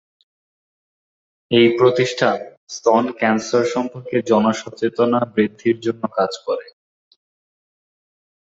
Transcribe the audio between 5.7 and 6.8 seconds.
জন্য কাজ করে।